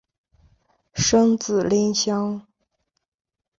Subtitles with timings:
[0.95, 2.47] 生子令香。